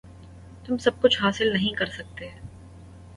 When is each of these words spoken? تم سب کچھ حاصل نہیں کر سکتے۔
تم 0.65 0.77
سب 0.77 1.01
کچھ 1.01 1.21
حاصل 1.21 1.53
نہیں 1.53 1.73
کر 1.73 1.85
سکتے۔ 1.85 2.29